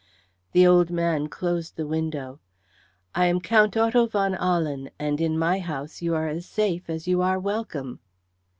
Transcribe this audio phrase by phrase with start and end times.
[0.53, 2.39] The old man closed the window.
[3.13, 7.21] "I am Count Otto von Ahlen, and in my house you are safe as you
[7.21, 7.99] are welcome."